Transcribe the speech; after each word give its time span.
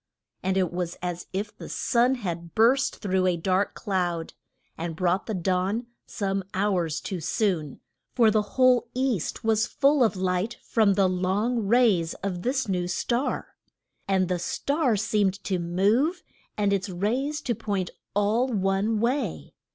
And 0.41 0.57
it 0.57 0.73
was 0.73 0.97
as 1.03 1.27
if 1.31 1.55
the 1.55 1.69
sun 1.69 2.15
had 2.15 2.55
burst 2.55 2.95
through 2.95 3.27
a 3.27 3.37
dark 3.37 3.75
cloud, 3.75 4.33
and 4.75 4.95
brought 4.95 5.27
the 5.27 5.35
dawn 5.35 5.85
some 6.07 6.43
hours 6.55 6.99
too 6.99 7.19
soon, 7.21 7.81
for 8.15 8.31
the 8.31 8.41
whole 8.57 8.87
East 8.95 9.43
was 9.43 9.67
full 9.67 10.03
of 10.03 10.15
light 10.15 10.55
from 10.63 10.95
the 10.95 11.07
long 11.07 11.67
rays 11.67 12.15
of 12.23 12.41
this 12.41 12.67
new 12.67 12.87
star. 12.87 13.55
And 14.07 14.27
the 14.27 14.39
star 14.39 14.95
seemed 14.95 15.35
to 15.43 15.59
move, 15.59 16.23
and 16.57 16.73
its 16.73 16.89
rays 16.89 17.39
to 17.41 17.53
point 17.53 17.91
all 18.15 18.47
one 18.47 18.99
way. 19.01 19.53